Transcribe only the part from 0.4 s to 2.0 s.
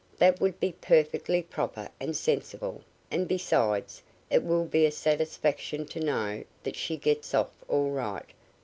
would be perfectly proper